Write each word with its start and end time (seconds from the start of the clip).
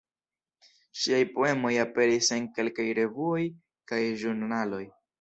Ŝiaj 1.01 1.19
poemoj 1.35 1.75
aperis 1.85 2.31
en 2.39 2.49
kelkaj 2.57 2.89
revuoj 3.03 3.47
kaj 3.93 4.05
ĵurnaloj. 4.25 4.87